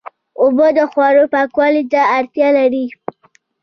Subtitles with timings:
[0.39, 2.85] اوبه د خوړو پاکوالي ته اړتیا لري.